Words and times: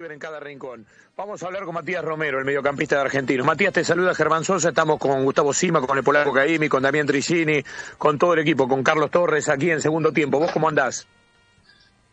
en 0.00 0.20
cada 0.20 0.38
rincón. 0.38 0.86
Vamos 1.16 1.42
a 1.42 1.46
hablar 1.46 1.64
con 1.64 1.74
Matías 1.74 2.04
Romero, 2.04 2.38
el 2.38 2.44
mediocampista 2.44 2.94
de 2.94 3.00
Argentinos. 3.00 3.44
Matías, 3.44 3.72
te 3.72 3.82
saluda 3.82 4.14
Germán 4.14 4.44
Sosa, 4.44 4.68
estamos 4.68 4.96
con 5.00 5.24
Gustavo 5.24 5.52
Sima, 5.52 5.80
con 5.80 5.98
el 5.98 6.04
polaco 6.04 6.32
Caimi, 6.32 6.68
con 6.68 6.84
Damián 6.84 7.04
Tricini, 7.04 7.64
con 7.98 8.16
todo 8.16 8.34
el 8.34 8.38
equipo, 8.38 8.68
con 8.68 8.84
Carlos 8.84 9.10
Torres 9.10 9.48
aquí 9.48 9.72
en 9.72 9.80
segundo 9.80 10.12
tiempo. 10.12 10.38
¿Vos 10.38 10.52
cómo 10.52 10.68
andás? 10.68 11.08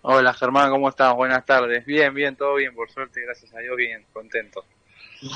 Hola 0.01 0.33
Germán, 0.33 0.71
¿cómo 0.71 0.89
estás? 0.89 1.13
Buenas 1.13 1.45
tardes. 1.45 1.85
Bien, 1.85 2.11
bien, 2.11 2.35
todo 2.35 2.55
bien, 2.55 2.73
por 2.73 2.89
suerte, 2.89 3.21
gracias 3.21 3.53
a 3.53 3.59
Dios, 3.59 3.77
bien, 3.77 4.03
contento. 4.11 4.65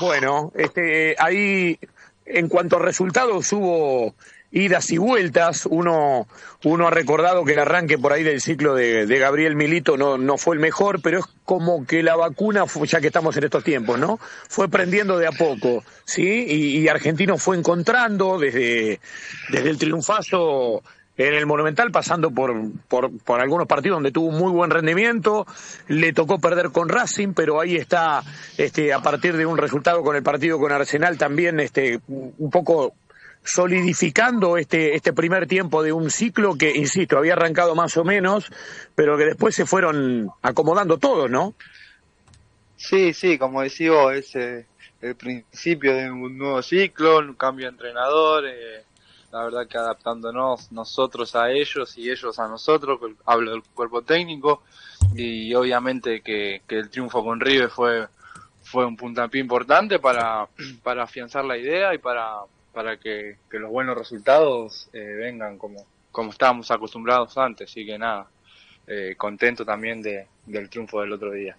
Bueno, 0.00 0.50
este, 0.56 1.14
ahí 1.20 1.78
en 2.24 2.48
cuanto 2.48 2.78
a 2.78 2.80
resultados 2.80 3.52
hubo 3.52 4.16
idas 4.52 4.90
y 4.90 4.98
vueltas. 4.98 5.66
Uno, 5.66 6.26
uno 6.64 6.88
ha 6.88 6.90
recordado 6.90 7.44
que 7.44 7.52
el 7.52 7.58
arranque 7.60 7.98
por 7.98 8.12
ahí 8.12 8.22
del 8.22 8.40
ciclo 8.40 8.74
de, 8.74 9.06
Gabriel 9.06 9.56
Milito 9.56 9.96
no, 9.96 10.18
no 10.18 10.38
fue 10.38 10.54
el 10.54 10.60
mejor, 10.60 11.00
pero 11.02 11.18
es 11.20 11.24
como 11.44 11.86
que 11.86 12.02
la 12.02 12.16
vacuna, 12.16 12.64
ya 12.84 13.00
que 13.00 13.08
estamos 13.08 13.36
en 13.36 13.44
estos 13.44 13.64
tiempos, 13.64 13.98
¿no? 13.98 14.18
Fue 14.48 14.68
prendiendo 14.68 15.18
de 15.18 15.26
a 15.26 15.32
poco, 15.32 15.84
¿sí? 16.04 16.46
Y, 16.48 16.88
Argentino 16.88 17.38
fue 17.38 17.56
encontrando 17.56 18.38
desde, 18.38 19.00
desde 19.50 19.70
el 19.70 19.78
triunfazo 19.78 20.82
en 21.16 21.34
el 21.34 21.44
Monumental, 21.44 21.90
pasando 21.90 22.30
por, 22.30 22.54
por, 22.88 23.40
algunos 23.40 23.66
partidos 23.66 23.96
donde 23.96 24.10
tuvo 24.10 24.28
un 24.28 24.38
muy 24.38 24.50
buen 24.50 24.70
rendimiento, 24.70 25.46
le 25.86 26.14
tocó 26.14 26.38
perder 26.38 26.70
con 26.70 26.88
Racing, 26.88 27.34
pero 27.34 27.60
ahí 27.60 27.76
está, 27.76 28.22
este, 28.56 28.94
a 28.94 29.00
partir 29.00 29.36
de 29.36 29.44
un 29.44 29.58
resultado 29.58 30.02
con 30.02 30.16
el 30.16 30.22
partido 30.22 30.58
con 30.58 30.72
Arsenal, 30.72 31.18
también 31.18 31.60
este, 31.60 32.00
un 32.08 32.50
poco 32.50 32.94
solidificando 33.44 34.56
este, 34.56 34.94
este 34.94 35.12
primer 35.12 35.46
tiempo 35.46 35.82
de 35.82 35.92
un 35.92 36.10
ciclo 36.10 36.56
que, 36.56 36.76
insisto, 36.76 37.18
había 37.18 37.32
arrancado 37.32 37.74
más 37.74 37.96
o 37.96 38.04
menos, 38.04 38.50
pero 38.94 39.16
que 39.16 39.24
después 39.24 39.54
se 39.54 39.66
fueron 39.66 40.30
acomodando 40.42 40.98
todos, 40.98 41.30
¿no? 41.30 41.54
Sí, 42.76 43.12
sí, 43.12 43.38
como 43.38 43.62
decía 43.62 43.92
es 44.14 44.34
eh, 44.36 44.66
el 45.00 45.14
principio 45.14 45.94
de 45.94 46.10
un 46.10 46.36
nuevo 46.36 46.62
ciclo, 46.62 47.18
un 47.18 47.34
cambio 47.34 47.66
de 47.66 47.72
entrenador, 47.72 48.44
eh, 48.46 48.84
la 49.32 49.44
verdad 49.44 49.68
que 49.68 49.78
adaptándonos 49.78 50.72
nosotros 50.72 51.36
a 51.36 51.50
ellos 51.50 51.96
y 51.96 52.10
ellos 52.10 52.38
a 52.38 52.48
nosotros, 52.48 52.98
hablo 53.26 53.52
del 53.52 53.62
cuerpo 53.62 54.02
técnico, 54.02 54.62
y 55.14 55.54
obviamente 55.54 56.20
que, 56.20 56.62
que 56.66 56.78
el 56.78 56.90
triunfo 56.90 57.24
con 57.24 57.40
River 57.40 57.70
fue, 57.70 58.06
fue 58.62 58.86
un 58.86 58.96
puntapié 58.96 59.40
importante 59.40 59.98
para, 59.98 60.46
para 60.82 61.04
afianzar 61.04 61.44
la 61.44 61.56
idea 61.56 61.94
y 61.94 61.98
para, 61.98 62.40
para 62.72 62.98
que, 62.98 63.36
los 63.50 63.70
buenos 63.70 63.96
resultados 63.96 64.88
eh, 64.92 64.98
vengan 64.98 65.58
como, 65.58 65.84
como 66.10 66.30
estábamos 66.30 66.70
acostumbrados 66.70 67.36
antes. 67.38 67.70
Así 67.70 67.84
que 67.84 67.98
nada, 67.98 68.28
eh, 68.86 69.14
contento 69.16 69.64
también 69.64 70.02
de, 70.02 70.26
del 70.46 70.68
triunfo 70.68 71.00
del 71.00 71.12
otro 71.12 71.32
día. 71.32 71.56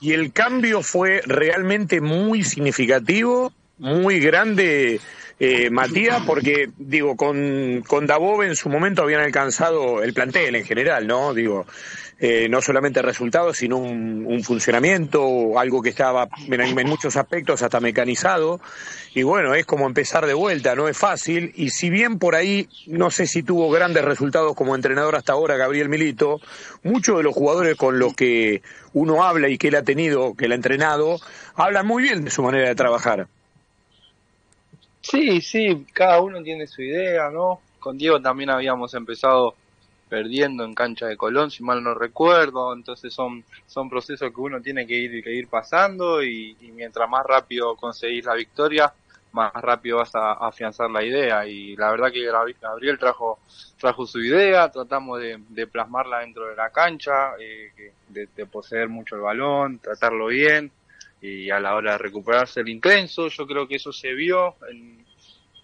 Y 0.00 0.12
el 0.12 0.32
cambio 0.32 0.82
fue 0.82 1.22
realmente 1.26 2.00
muy 2.00 2.44
significativo, 2.44 3.52
muy 3.78 4.20
grande, 4.20 5.00
eh, 5.40 5.70
Matías, 5.70 6.22
porque 6.26 6.68
digo, 6.76 7.16
con, 7.16 7.82
con 7.86 8.06
en 8.42 8.56
su 8.56 8.68
momento 8.68 9.02
habían 9.02 9.20
alcanzado 9.20 10.02
el 10.02 10.12
plantel 10.12 10.56
en 10.56 10.64
general, 10.64 11.06
¿no? 11.06 11.32
Digo, 11.34 11.66
eh, 12.20 12.48
no 12.48 12.60
solamente 12.60 13.00
resultados, 13.00 13.58
sino 13.58 13.76
un, 13.76 14.42
funcionamiento, 14.42 15.56
algo 15.56 15.82
que 15.82 15.90
estaba 15.90 16.28
en, 16.48 16.86
muchos 16.88 17.16
aspectos 17.16 17.62
hasta 17.62 17.78
mecanizado. 17.78 18.60
Y 19.14 19.22
bueno, 19.22 19.54
es 19.54 19.64
como 19.64 19.86
empezar 19.86 20.26
de 20.26 20.34
vuelta, 20.34 20.74
no 20.74 20.88
es 20.88 20.98
fácil. 20.98 21.52
Y 21.54 21.70
si 21.70 21.90
bien 21.90 22.18
por 22.18 22.34
ahí, 22.34 22.68
no 22.88 23.12
sé 23.12 23.28
si 23.28 23.44
tuvo 23.44 23.70
grandes 23.70 24.04
resultados 24.04 24.56
como 24.56 24.74
entrenador 24.74 25.14
hasta 25.14 25.32
ahora, 25.32 25.56
Gabriel 25.56 25.88
Milito, 25.88 26.40
muchos 26.82 27.18
de 27.18 27.22
los 27.22 27.34
jugadores 27.34 27.76
con 27.76 28.00
los 28.00 28.14
que 28.14 28.62
uno 28.92 29.24
habla 29.24 29.48
y 29.48 29.56
que 29.56 29.68
él 29.68 29.76
ha 29.76 29.84
tenido, 29.84 30.34
que 30.34 30.46
él 30.46 30.52
ha 30.52 30.56
entrenado, 30.56 31.20
hablan 31.54 31.86
muy 31.86 32.02
bien 32.02 32.24
de 32.24 32.30
su 32.32 32.42
manera 32.42 32.68
de 32.68 32.74
trabajar. 32.74 33.28
Sí, 35.00 35.40
sí, 35.40 35.86
cada 35.92 36.20
uno 36.20 36.42
tiene 36.42 36.66
su 36.66 36.82
idea, 36.82 37.30
¿no? 37.30 37.60
Con 37.78 37.96
Diego 37.96 38.20
también 38.20 38.50
habíamos 38.50 38.92
empezado 38.94 39.54
perdiendo 40.08 40.64
en 40.64 40.74
cancha 40.74 41.06
de 41.06 41.16
Colón, 41.16 41.50
si 41.50 41.62
mal 41.62 41.82
no 41.82 41.94
recuerdo, 41.94 42.72
entonces 42.72 43.12
son, 43.12 43.44
son 43.66 43.88
procesos 43.90 44.32
que 44.32 44.40
uno 44.40 44.60
tiene 44.60 44.86
que 44.86 44.94
ir, 44.94 45.22
que 45.22 45.34
ir 45.34 45.48
pasando 45.48 46.22
y, 46.22 46.56
mientras 46.74 47.08
más 47.08 47.24
rápido 47.26 47.76
conseguís 47.76 48.24
la 48.24 48.34
victoria, 48.34 48.92
más 49.32 49.52
rápido 49.52 49.98
vas 49.98 50.14
a, 50.14 50.32
afianzar 50.32 50.90
la 50.90 51.04
idea 51.04 51.46
y 51.46 51.76
la 51.76 51.90
verdad 51.90 52.10
que 52.10 52.24
Gabriel 52.60 52.98
trajo, 52.98 53.40
trajo 53.78 54.06
su 54.06 54.20
idea, 54.20 54.70
tratamos 54.70 55.20
de, 55.20 55.66
plasmarla 55.66 56.20
dentro 56.20 56.48
de 56.48 56.56
la 56.56 56.70
cancha, 56.70 57.32
eh, 57.38 57.92
de, 58.08 58.46
poseer 58.46 58.88
mucho 58.88 59.16
el 59.16 59.22
balón, 59.22 59.78
tratarlo 59.78 60.26
bien 60.26 60.72
y 61.20 61.50
a 61.50 61.58
la 61.58 61.74
hora 61.74 61.92
de 61.92 61.98
recuperarse 61.98 62.60
el 62.60 62.68
intenso, 62.68 63.28
yo 63.28 63.46
creo 63.46 63.66
que 63.66 63.76
eso 63.76 63.92
se 63.92 64.12
vio 64.12 64.54
en, 64.70 65.04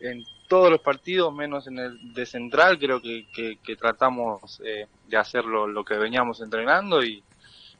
en 0.01 0.25
todos 0.49 0.71
los 0.71 0.81
partidos, 0.81 1.35
menos 1.35 1.67
en 1.67 1.79
el 1.79 2.13
de 2.13 2.27
central, 2.27 2.79
creo 2.79 3.01
que, 3.01 3.27
que, 3.63 3.77
tratamos 3.77 4.61
eh, 4.65 4.87
de 5.09 5.17
hacer 5.17 5.45
lo, 5.45 5.85
que 5.85 5.95
veníamos 5.95 6.41
entrenando 6.41 7.05
y, 7.05 7.23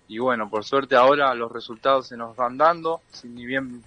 y 0.09 0.19
bueno, 0.19 0.49
por 0.49 0.65
suerte 0.65 0.97
ahora 0.97 1.35
los 1.35 1.53
resultados 1.53 2.09
se 2.09 2.17
nos 2.17 2.37
van 2.37 2.57
dando, 2.57 3.01
si 3.13 3.29
ni 3.29 3.45
bien 3.45 3.83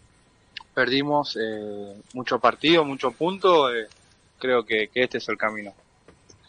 perdimos 0.74 1.38
eh, 1.42 1.96
muchos 2.14 2.40
partidos, 2.40 2.86
muchos 2.86 3.14
puntos, 3.16 3.74
eh, 3.74 3.88
creo 4.38 4.64
que, 4.64 4.90
este 4.94 5.18
es 5.18 5.28
el 5.30 5.38
camino. 5.38 5.74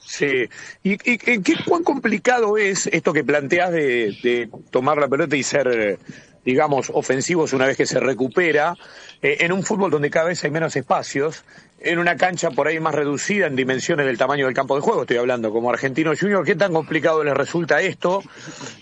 Sí, 0.01 0.49
¿y, 0.83 0.93
y 1.13 1.65
cuán 1.67 1.85
complicado 1.85 2.57
es 2.57 2.87
esto 2.87 3.13
que 3.13 3.25
planteas 3.25 3.73
de, 3.73 4.17
de 4.23 4.51
tomar 4.71 4.97
la 4.97 5.07
pelota 5.07 5.37
y 5.37 5.43
ser 5.43 5.99
digamos, 6.45 6.91
ofensivos 6.95 7.53
una 7.53 7.67
vez 7.67 7.77
que 7.77 7.87
se 7.87 8.01
recupera, 8.01 8.75
eh, 9.23 9.39
en 9.41 9.53
un 9.53 9.63
fútbol 9.63 9.91
donde 9.91 10.11
cada 10.11 10.29
vez 10.29 10.43
hay 10.45 10.51
menos 10.51 10.77
espacios, 10.77 11.45
en 11.81 11.99
una 11.99 12.17
cancha 12.17 12.51
por 12.51 12.67
ahí 12.67 12.81
más 12.81 12.95
reducida 12.95 13.47
en 13.47 13.55
dimensiones 13.55 14.07
del 14.07 14.19
tamaño 14.19 14.47
del 14.47 14.55
campo 14.55 14.75
de 14.75 14.81
juego, 14.81 15.03
estoy 15.03 15.17
hablando 15.17 15.53
como 15.53 15.71
argentino 15.71 16.13
junior, 16.19 16.45
¿qué 16.45 16.57
tan 16.57 16.73
complicado 16.73 17.23
les 17.23 17.35
resulta 17.35 17.81
esto? 17.81 18.23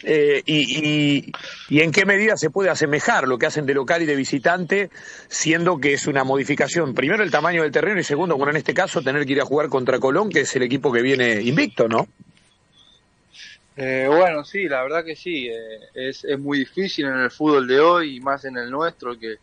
Eh, 0.02 0.42
y, 0.46 1.32
y, 1.68 1.80
en 1.80 1.92
qué 1.92 2.06
medida 2.06 2.36
se 2.36 2.48
puede 2.48 2.70
asemejar 2.70 3.28
lo 3.28 3.38
que 3.38 3.46
hacen 3.46 3.66
de 3.66 3.74
local 3.74 4.02
y 4.02 4.06
de 4.06 4.16
visitante, 4.16 4.90
siendo 5.28 5.78
que 5.78 5.92
es 5.92 6.06
una 6.06 6.24
modificación, 6.24 6.94
primero 6.94 7.22
el 7.22 7.30
tamaño 7.30 7.62
del 7.62 7.72
terreno 7.72 8.00
y 8.00 8.04
segundo, 8.04 8.36
bueno, 8.36 8.52
en 8.52 8.56
este 8.56 8.72
caso, 8.72 9.02
tener 9.02 9.26
que 9.26 9.32
ir 9.32 9.40
a 9.42 9.44
jugar 9.44 9.68
contra 9.68 9.98
Colón, 9.98 10.30
que 10.30 10.40
es 10.40 10.56
el 10.56 10.62
equipo 10.62 10.90
que 10.90 11.02
viene 11.02 11.42
invicto, 11.42 11.88
¿no? 11.88 12.08
Eh, 13.78 14.06
bueno, 14.08 14.42
sí, 14.42 14.68
la 14.68 14.82
verdad 14.82 15.04
que 15.04 15.14
sí. 15.14 15.48
Eh, 15.48 15.80
es, 15.94 16.24
es 16.24 16.38
muy 16.38 16.60
difícil 16.60 17.04
en 17.06 17.18
el 17.18 17.30
fútbol 17.30 17.66
de 17.66 17.78
hoy 17.78 18.16
y 18.16 18.20
más 18.20 18.44
en 18.46 18.56
el 18.56 18.70
nuestro 18.70 19.18
que, 19.18 19.36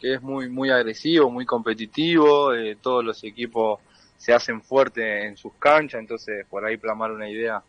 es 0.00 0.20
muy 0.20 0.48
muy 0.48 0.70
agresivo, 0.70 1.30
muy 1.30 1.44
competitivo. 1.46 2.54
Eh, 2.54 2.76
todos 2.80 3.04
los 3.04 3.22
equipos 3.24 3.80
se 4.16 4.32
hacen 4.32 4.62
fuertes 4.62 5.24
en 5.24 5.36
sus 5.36 5.54
canchas, 5.54 6.00
entonces 6.00 6.46
por 6.48 6.64
ahí 6.64 6.76
plamar 6.76 7.12
una 7.12 7.28
idea 7.28 7.62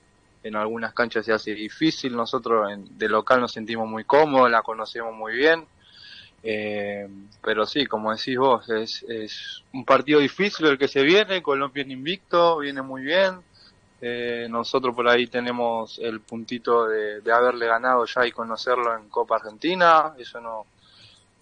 en 0.44 0.56
algunas 0.56 0.94
canchas 0.94 1.26
se 1.26 1.34
hace 1.34 1.54
difícil. 1.54 2.16
Nosotros 2.16 2.72
en, 2.72 2.98
de 2.98 3.10
local 3.10 3.42
nos 3.42 3.52
sentimos 3.52 3.88
muy 3.88 4.04
cómodos, 4.04 4.52
la 4.52 4.62
conocemos 4.62 5.14
muy 5.16 5.34
bien. 5.34 5.66
Eh, 6.44 7.08
pero 7.44 7.66
sí, 7.66 7.86
como 7.86 8.12
decís 8.14 8.38
vos, 8.38 8.70
es, 8.70 9.04
es 9.08 9.64
un 9.72 9.86
partido 9.86 10.20
difícil 10.20 10.68
el 10.68 10.78
que 10.78 10.88
se 10.88 11.04
viene. 11.04 11.42
Colombia 11.42 11.84
en 11.84 11.92
invicto, 11.92 12.60
viene 12.60 12.82
muy 12.82 13.04
bien 13.04 13.42
eh, 14.06 14.48
nosotros 14.50 14.94
por 14.94 15.08
ahí 15.08 15.28
tenemos 15.28 15.98
el 15.98 16.20
puntito 16.20 16.88
de, 16.88 17.22
haberle 17.32 17.68
ganado 17.68 18.04
ya 18.04 18.28
y 18.28 18.34
conocerlo 18.34 18.98
en 18.98 19.08
Copa 19.08 19.38
Argentina. 19.38 20.14
Eso 20.18 20.42
no, 20.42 20.66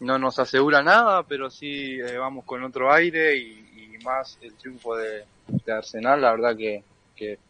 no 0.02 0.20
nos 0.20 0.38
asegura 0.38 0.84
nada, 0.84 1.24
pero 1.24 1.50
sí 1.50 2.00
eh, 2.00 2.20
vamos 2.20 2.46
con 2.46 2.64
otro 2.64 2.94
aire 2.94 3.36
y, 3.36 3.68
más 4.04 4.38
el 4.42 4.54
triunfo 4.54 4.96
de, 4.96 5.26
Arsenal. 5.72 6.22
La 6.22 6.32
verdad 6.32 6.56
que, 6.56 6.84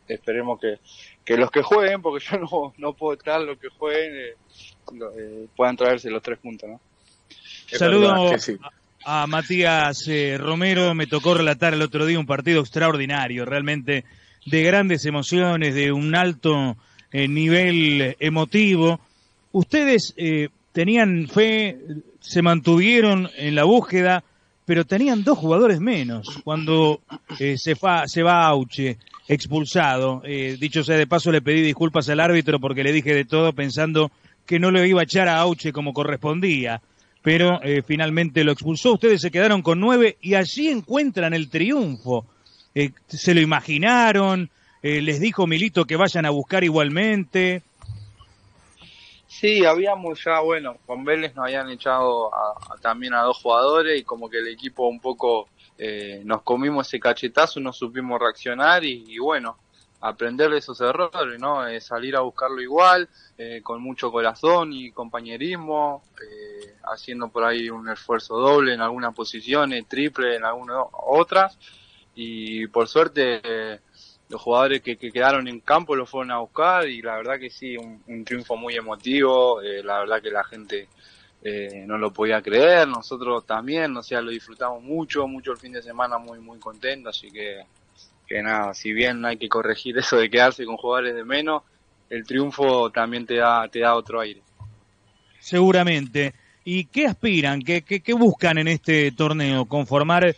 esperemos 0.08 0.60
que, 0.62 0.80
que, 1.26 1.36
los 1.36 1.52
que 1.52 1.62
jueguen, 1.62 2.02
porque 2.02 2.26
yo 2.32 2.38
no, 2.38 2.74
no 2.78 2.94
puedo 2.94 3.18
estar, 3.18 3.42
los 3.42 3.58
que 3.58 3.68
jueguen 3.68 4.16
eh, 4.16 5.48
puedan 5.58 5.76
traerse 5.76 6.10
los 6.10 6.24
tres 6.24 6.40
puntos. 6.40 6.70
¿no? 6.70 6.80
Saludos 7.68 8.50
a 9.04 9.28
Matías 9.28 10.10
Romero. 10.38 10.96
Me 10.96 11.08
tocó 11.08 11.34
relatar 11.34 11.74
el 11.74 11.82
otro 11.82 12.06
día 12.06 12.18
un 12.18 12.26
partido 12.26 12.62
extraordinario, 12.62 13.44
realmente 13.44 14.06
de 14.46 14.64
grandes 14.64 15.06
emociones, 15.06 15.76
de 15.76 15.92
un 15.92 16.16
alto 16.16 16.78
eh, 17.12 17.28
nivel 17.28 18.16
emotivo. 18.20 19.00
Ustedes 19.52 20.14
eh, 20.18 20.50
tenían 20.72 21.28
fe, 21.28 21.78
se 22.20 22.42
mantuvieron 22.42 23.30
en 23.38 23.56
la 23.56 23.64
búsqueda, 23.66 24.24
pero 24.66 24.86
tenían 24.86 25.24
dos 25.24 25.38
jugadores 25.38 25.80
menos 25.80 26.40
cuando 26.44 27.02
eh, 27.40 27.58
se, 27.58 27.76
fa, 27.76 28.08
se 28.08 28.24
va 28.24 28.46
Auche 28.46 28.98
expulsado. 29.28 30.22
dicho 30.60 30.84
sea 30.84 30.98
de 30.98 31.08
paso, 31.08 31.32
le 31.32 31.42
pedí 31.42 31.62
disculpas 31.62 32.10
al 32.10 32.20
árbitro 32.20 32.60
porque 32.60 32.84
le 32.84 32.92
dije 32.92 33.14
de 33.14 33.26
todo 33.26 33.54
pensando 33.54 34.12
que 34.46 34.60
no 34.60 34.72
le 34.72 34.88
iba 34.88 35.02
a 35.02 35.06
echar 35.06 35.28
a 35.28 35.40
Auche 35.40 35.72
como 35.72 35.94
correspondía. 35.94 36.82
Pero 37.22 37.60
finalmente 37.86 38.44
lo 38.44 38.52
expulsó. 38.52 38.94
Ustedes 38.94 39.22
se 39.22 39.30
quedaron 39.30 39.62
con 39.62 39.80
nueve 39.80 40.18
y 40.22 40.34
allí 40.34 40.70
encuentran 40.70 41.34
el 41.34 41.50
triunfo 41.50 42.26
eh, 42.76 42.92
se 43.08 43.34
lo 43.34 43.42
imaginaron, 43.42 44.50
eh, 44.82 45.02
les 45.02 45.20
dijo 45.20 45.48
Milito 45.48 45.86
que 45.86 45.96
vayan 45.96 46.26
a 46.26 46.30
buscar 46.30 46.64
igualmente. 46.64 47.64
Sí, 49.28 49.66
habíamos 49.66 50.24
ya, 50.24 50.40
bueno, 50.42 50.78
con 50.86 51.04
Vélez 51.04 51.36
nos 51.36 51.46
habían 51.46 51.70
echado 51.70 52.30
también 52.82 53.14
a 53.14 53.22
dos 53.22 53.38
jugadores 53.42 54.00
y 54.00 54.04
como 54.04 54.30
que 54.30 54.38
el 54.38 54.48
equipo 54.50 54.88
un 54.88 55.00
poco 55.00 55.48
eh, 55.84 56.22
nos 56.26 56.44
comimos 56.44 56.88
ese 56.88 57.00
cachetazo, 57.00 57.60
no 57.60 57.74
supimos 57.74 58.20
reaccionar 58.20 58.84
y, 58.84 59.18
bueno, 59.18 59.58
aprender 60.02 60.52
de 60.52 60.60
esos 60.60 60.80
errores, 60.80 61.40
¿no? 61.40 61.66
Eh, 61.66 61.82
salir 61.82 62.16
a 62.16 62.20
buscarlo 62.20 62.62
igual, 62.62 63.10
eh, 63.36 63.62
con 63.64 63.82
mucho 63.82 64.12
corazón 64.12 64.74
y 64.74 64.92
compañerismo, 64.92 66.04
haciendo 66.84 67.30
por 67.30 67.46
ahí 67.46 67.70
un 67.72 67.90
esfuerzo 67.90 68.38
doble 68.38 68.76
en 68.76 68.82
algunas 68.82 69.16
posiciones, 69.16 69.88
triple 69.88 70.36
en 70.36 70.46
algunas 70.46 70.86
otras 70.92 71.58
y 72.16 72.68
por 72.68 72.88
suerte 72.88 73.42
los 74.30 74.42
jugadores 74.42 74.82
que, 74.82 74.98
quedaron 74.98 75.48
en 75.48 75.60
campo 75.60 75.96
lo 75.96 76.06
fueron 76.06 76.32
a 76.32 76.40
buscar 76.40 76.88
y 76.88 77.02
la 77.02 77.18
verdad 77.18 77.40
que 77.40 77.50
sí, 77.50 77.76
un, 77.78 78.24
triunfo 78.26 78.56
muy 78.56 78.76
emotivo, 78.76 79.62
la 79.62 80.00
verdad 80.00 80.22
que 80.22 80.32
la 80.32 80.44
gente 80.44 80.88
eh, 81.44 81.86
no 81.88 81.98
lo 81.98 82.14
podía 82.14 82.42
creer, 82.42 82.88
nosotros 82.88 83.46
también, 83.48 83.98
o 83.98 84.04
sea, 84.04 84.22
lo 84.22 84.30
disfrutamos 84.30 84.84
mucho, 84.84 85.28
mucho 85.28 85.52
el 85.52 85.58
fin 85.58 85.72
de 85.72 85.82
semana, 85.82 86.20
muy, 86.20 86.40
muy 86.40 86.60
contento, 86.60 87.10
así 87.10 87.32
que, 87.32 87.64
que 88.28 88.44
nada, 88.44 88.76
si 88.76 88.94
bien 88.94 89.26
hay 89.26 89.38
que 89.38 89.50
corregir 89.50 89.98
eso 89.98 90.18
de 90.18 90.30
quedarse 90.30 90.66
con 90.66 90.78
jugadores 90.78 91.16
de 91.16 91.26
menos, 91.26 91.64
el 92.12 92.26
triunfo 92.26 92.92
también 92.92 93.26
te 93.26 93.36
da, 93.36 93.68
te 93.70 93.80
da 93.80 93.96
otro 93.96 94.20
aire. 94.20 94.42
Seguramente. 95.40 96.36
¿Y 96.64 96.86
qué 96.86 97.08
aspiran? 97.08 97.64
¿Qué, 97.64 97.82
qué, 97.82 98.14
buscan 98.14 98.60
en 98.60 98.68
este 98.68 99.12
torneo? 99.12 99.66
¿Conformar 99.66 100.36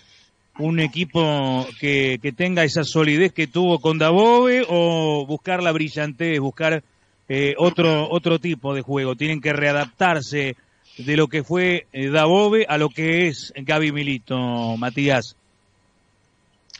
un 0.59 0.79
equipo 0.79 1.65
que, 1.79 2.19
que 2.21 2.31
tenga 2.31 2.63
esa 2.63 2.83
solidez 2.83 3.33
que 3.33 3.47
tuvo 3.47 3.79
con 3.79 3.97
Dabove 3.97 4.65
o 4.67 5.25
buscar 5.25 5.63
la 5.63 5.71
brillantez, 5.71 6.39
buscar 6.39 6.83
eh, 7.27 7.55
otro, 7.57 8.09
otro 8.09 8.39
tipo 8.39 8.73
de 8.75 8.81
juego? 8.81 9.15
¿Tienen 9.15 9.41
que 9.41 9.53
readaptarse 9.53 10.55
de 10.97 11.17
lo 11.17 11.27
que 11.27 11.43
fue 11.43 11.87
eh, 11.91 12.09
Dabove 12.09 12.65
a 12.67 12.77
lo 12.77 12.89
que 12.89 13.27
es 13.27 13.51
Gaby 13.55 13.91
Milito, 13.91 14.37
Matías? 14.77 15.35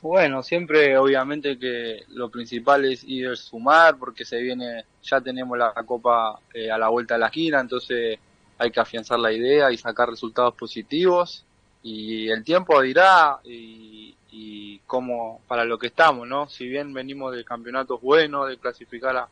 Bueno, 0.02 0.44
siempre 0.44 0.98
obviamente 0.98 1.58
que 1.58 2.02
lo 2.10 2.30
principal 2.30 2.84
es 2.86 3.06
ir 3.06 3.38
sumar 3.38 3.98
porque 3.98 4.26
se 4.26 4.38
viene, 4.42 4.84
ya 5.02 5.22
tenemos 5.22 5.58
la 5.58 5.74
copa 5.86 6.40
eh, 6.54 6.70
a 6.70 6.78
la 6.78 6.90
vuelta 6.90 7.14
de 7.14 7.22
la 7.22 7.28
esquina, 7.28 7.62
entonces 7.62 8.20
hay 8.58 8.70
que 8.70 8.80
afianzar 8.82 9.18
la 9.18 9.32
idea 9.32 9.72
y 9.72 9.78
sacar 9.78 10.10
resultados 10.10 10.56
positivos 10.56 11.46
y 11.84 12.30
el 12.30 12.44
tiempo 12.44 12.82
dirá 12.82 13.40
y, 13.44 14.16
y 14.32 14.80
cómo 14.88 15.42
para 15.48 15.66
lo 15.66 15.78
que 15.78 15.88
estamos, 15.88 16.28
¿no? 16.28 16.48
Si 16.48 16.68
bien 16.68 16.94
venimos 16.94 17.36
de 17.36 17.44
campeonatos 17.44 18.02
buenos, 18.02 18.48
de 18.48 18.58
clasificar 18.58 19.18
a, 19.18 19.28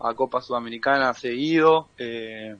a 0.00 0.14
Copa 0.14 0.42
Sudamericana 0.42 1.14
seguido, 1.14 1.88
eh, 1.98 2.56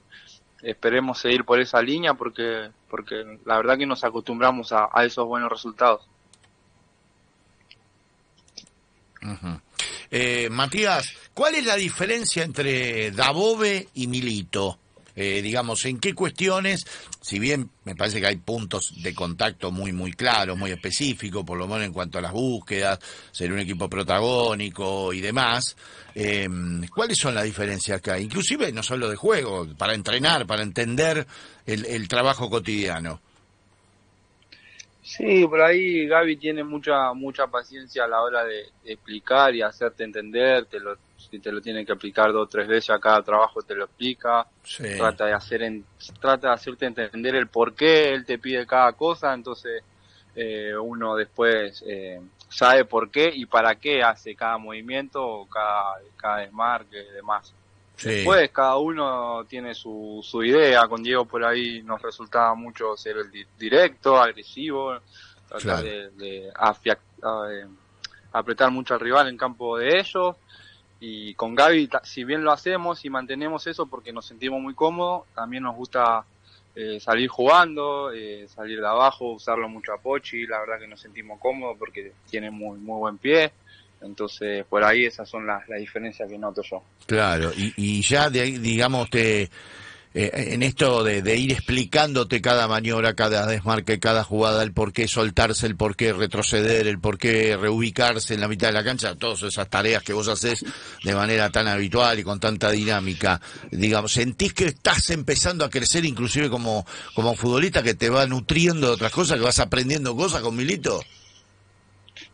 esperemos 0.62 1.20
seguir 1.20 1.44
por 1.44 1.60
esa 1.60 1.82
línea 1.82 2.14
porque, 2.14 2.70
porque 2.88 3.38
la 3.44 3.56
verdad 3.56 3.76
que 3.78 3.86
nos 3.86 4.04
acostumbramos 4.04 4.72
a, 4.72 4.88
esos 5.04 5.26
buenos 5.26 5.50
resultados. 5.50 6.02
Eh, 10.10 10.48
Matías, 10.50 11.12
¿cuál 11.34 11.56
es 11.56 11.66
la 11.66 11.76
diferencia 11.76 12.44
entre 12.44 13.10
Dabove 13.10 13.88
y 13.94 14.06
Milito? 14.06 14.78
Eh, 15.18 15.40
digamos, 15.40 15.82
en 15.86 15.98
qué 15.98 16.14
cuestiones, 16.14 16.86
si 17.22 17.38
bien 17.38 17.70
me 17.84 17.96
parece 17.96 18.20
que 18.20 18.26
hay 18.26 18.36
puntos 18.36 19.02
de 19.02 19.14
contacto 19.14 19.70
muy, 19.70 19.90
muy 19.90 20.12
claros, 20.12 20.58
muy 20.58 20.70
específicos, 20.70 21.42
por 21.42 21.56
lo 21.56 21.66
menos 21.66 21.84
en 21.84 21.92
cuanto 21.94 22.18
a 22.18 22.20
las 22.20 22.32
búsquedas, 22.32 22.98
ser 23.32 23.50
un 23.50 23.58
equipo 23.58 23.88
protagónico 23.88 25.14
y 25.14 25.22
demás, 25.22 25.74
eh, 26.14 26.46
¿cuáles 26.94 27.16
son 27.16 27.34
las 27.34 27.44
diferencias 27.44 27.98
acá? 27.98 28.18
Inclusive 28.18 28.70
no 28.72 28.82
solo 28.82 29.08
de 29.08 29.16
juego, 29.16 29.66
para 29.78 29.94
entrenar, 29.94 30.46
para 30.46 30.62
entender 30.62 31.26
el, 31.64 32.08
trabajo 32.08 32.50
cotidiano. 32.50 33.20
Sí, 35.02 35.46
por 35.46 35.62
ahí 35.62 36.06
Gaby 36.06 36.36
tiene 36.36 36.62
mucha 36.62 37.12
mucha 37.14 37.46
paciencia 37.46 38.04
a 38.04 38.08
la 38.08 38.20
hora 38.20 38.44
de, 38.44 38.66
explicar 38.84 39.54
y 39.54 39.62
hacerte 39.62 40.04
entender, 40.04 40.66
te 40.66 40.78
lo, 40.78 40.96
si 41.16 41.38
te 41.38 41.50
lo 41.50 41.60
tiene 41.60 41.84
que 41.84 41.92
aplicar 41.92 42.32
dos 42.32 42.44
o 42.44 42.48
tres 42.48 42.68
veces 42.68 42.90
a 42.90 42.98
cada 42.98 43.22
trabajo 43.22 43.62
te 43.62 43.74
lo 43.74 43.84
explica, 43.84 44.46
trata 44.96 45.26
de 45.26 45.32
hacer 45.32 45.62
en, 45.62 45.84
trata 46.20 46.48
de 46.48 46.54
hacerte 46.54 46.86
entender 46.86 47.34
el 47.34 47.48
por 47.48 47.74
qué 47.74 48.12
él 48.12 48.24
te 48.24 48.38
pide 48.38 48.66
cada 48.66 48.92
cosa, 48.92 49.32
entonces 49.34 49.82
eh, 50.34 50.76
uno 50.76 51.16
después 51.16 51.82
eh, 51.86 52.20
sabe 52.48 52.84
por 52.84 53.10
qué 53.10 53.30
y 53.34 53.46
para 53.46 53.74
qué 53.76 54.02
hace 54.02 54.34
cada 54.34 54.58
movimiento 54.58 55.24
o 55.24 55.46
cada, 55.46 55.94
cada 56.16 56.38
desmarque 56.38 57.00
y 57.00 57.12
demás. 57.14 57.52
Después 58.02 58.50
cada 58.50 58.76
uno 58.76 59.46
tiene 59.48 59.74
su, 59.74 60.20
su 60.22 60.44
idea, 60.44 60.86
con 60.86 61.02
Diego 61.02 61.24
por 61.24 61.42
ahí 61.42 61.82
nos 61.82 62.02
resultaba 62.02 62.54
mucho 62.54 62.94
ser 62.94 63.16
el 63.16 63.46
directo, 63.58 64.18
agresivo, 64.18 64.98
tratar 65.48 65.82
de, 65.82 66.10
de 66.10 66.50
apretar 68.32 68.70
mucho 68.70 68.92
al 68.92 69.00
rival 69.00 69.28
en 69.28 69.38
campo 69.38 69.78
de 69.78 69.98
ellos 69.98 70.36
y 71.00 71.34
con 71.34 71.54
Gaby, 71.54 71.90
si 72.04 72.24
bien 72.24 72.42
lo 72.42 72.52
hacemos 72.52 73.04
y 73.04 73.10
mantenemos 73.10 73.66
eso 73.66 73.86
porque 73.86 74.12
nos 74.12 74.26
sentimos 74.26 74.60
muy 74.60 74.74
cómodos, 74.74 75.24
también 75.34 75.62
nos 75.62 75.76
gusta 75.76 76.24
eh, 76.74 76.98
salir 77.00 77.28
jugando, 77.28 78.12
eh, 78.12 78.46
salir 78.48 78.80
de 78.80 78.86
abajo, 78.86 79.32
usarlo 79.32 79.68
mucho 79.68 79.92
a 79.92 79.98
Pochi, 79.98 80.46
la 80.46 80.60
verdad 80.60 80.78
que 80.78 80.86
nos 80.86 81.00
sentimos 81.00 81.38
cómodos 81.40 81.76
porque 81.78 82.12
tiene 82.30 82.50
muy, 82.50 82.78
muy 82.78 82.98
buen 82.98 83.18
pie. 83.18 83.52
Entonces, 84.02 84.64
por 84.66 84.84
ahí 84.84 85.06
esas 85.06 85.28
son 85.28 85.46
las, 85.46 85.66
las 85.68 85.78
diferencias 85.78 86.28
que 86.28 86.36
noto 86.36 86.62
yo. 86.62 86.82
Claro, 87.06 87.50
y, 87.56 87.72
y 87.76 88.02
ya, 88.02 88.28
de, 88.28 88.58
digamos, 88.58 89.08
te, 89.08 89.50
eh, 90.18 90.54
en 90.54 90.62
esto 90.62 91.04
de, 91.04 91.36
ir 91.36 91.52
explicándote 91.52 92.40
cada 92.40 92.66
maniobra, 92.66 93.12
cada 93.12 93.46
desmarque, 93.46 93.98
cada 93.98 94.24
jugada, 94.24 94.62
el 94.62 94.72
por 94.72 94.94
qué 94.94 95.08
soltarse, 95.08 95.66
el 95.66 95.76
por 95.76 95.94
qué 95.94 96.14
retroceder, 96.14 96.86
el 96.86 96.98
por 96.98 97.18
qué 97.18 97.54
reubicarse 97.54 98.32
en 98.32 98.40
la 98.40 98.48
mitad 98.48 98.68
de 98.68 98.72
la 98.72 98.82
cancha, 98.82 99.14
todas 99.16 99.42
esas 99.42 99.68
tareas 99.68 100.02
que 100.02 100.14
vos 100.14 100.28
haces 100.28 100.64
de 101.04 101.14
manera 101.14 101.50
tan 101.50 101.68
habitual 101.68 102.18
y 102.18 102.22
con 102.22 102.40
tanta 102.40 102.70
dinámica, 102.70 103.42
digamos, 103.70 104.12
¿sentís 104.12 104.54
que 104.54 104.68
estás 104.68 105.10
empezando 105.10 105.66
a 105.66 105.70
crecer 105.70 106.06
inclusive 106.06 106.48
como, 106.48 106.86
como 107.14 107.36
futbolista 107.36 107.82
que 107.82 107.92
te 107.92 108.08
va 108.08 108.26
nutriendo 108.26 108.86
de 108.86 108.94
otras 108.94 109.12
cosas, 109.12 109.36
que 109.36 109.44
vas 109.44 109.58
aprendiendo 109.58 110.16
cosas 110.16 110.40
con 110.40 110.56
Milito? 110.56 111.02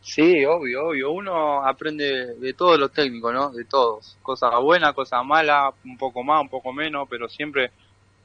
Sí, 0.02 0.44
obvio, 0.44 0.88
obvio. 0.88 1.12
Uno 1.12 1.64
aprende 1.64 2.34
de 2.34 2.52
todos 2.54 2.78
los 2.78 2.92
técnicos, 2.92 3.32
¿no? 3.32 3.50
De 3.50 3.64
todos. 3.64 4.18
Cosas 4.20 4.50
buenas, 4.60 4.92
cosas 4.94 5.24
malas, 5.24 5.74
un 5.84 5.96
poco 5.96 6.24
más, 6.24 6.42
un 6.42 6.48
poco 6.48 6.72
menos, 6.72 7.06
pero 7.08 7.28
siempre 7.28 7.70